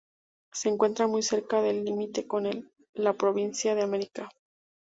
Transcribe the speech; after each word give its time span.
Se 0.51 0.67
encuentra 0.67 1.05
muy 1.05 1.21
cerca 1.21 1.61
del 1.61 1.85
límite 1.85 2.25
con 2.25 2.49
la 2.95 3.13
provincia 3.13 3.75
de 3.75 3.83
Almería. 3.83 4.29